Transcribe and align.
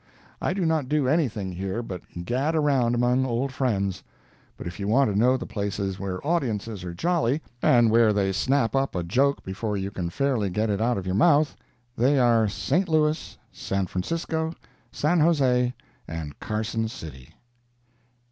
I 0.41 0.53
do 0.55 0.65
not 0.65 0.89
do 0.89 1.07
anything 1.07 1.51
here 1.51 1.83
but 1.83 2.01
gad 2.25 2.55
around 2.55 2.95
among 2.95 3.23
old 3.23 3.51
friends. 3.51 4.01
But 4.57 4.65
if 4.65 4.79
you 4.79 4.87
want 4.87 5.13
to 5.13 5.15
know 5.15 5.37
the 5.37 5.45
places 5.45 5.99
where 5.99 6.25
audiences 6.25 6.83
are 6.83 6.95
jolly, 6.95 7.39
and 7.61 7.91
where 7.91 8.11
they 8.11 8.31
snap 8.31 8.75
up 8.75 8.95
a 8.95 9.03
joke 9.03 9.43
before 9.43 9.77
you 9.77 9.91
can 9.91 10.09
fairly 10.09 10.49
get 10.49 10.71
it 10.71 10.81
out 10.81 10.97
of 10.97 11.05
your 11.05 11.13
mouth, 11.13 11.55
they 11.95 12.17
are 12.17 12.47
St. 12.47 12.89
Louis, 12.89 13.37
San 13.51 13.85
Francisco, 13.85 14.55
San 14.91 15.19
Jose 15.19 15.71
and 16.07 16.39
Carson 16.39 16.87
City. 16.87 17.35